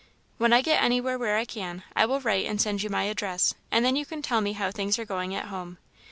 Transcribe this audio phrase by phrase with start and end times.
[0.39, 3.53] "When I get anywhere where I can, I will write and send you my address,
[3.71, 5.77] and then you can tell me how things are going at home.